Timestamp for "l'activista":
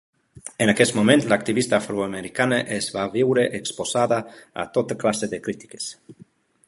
1.33-1.77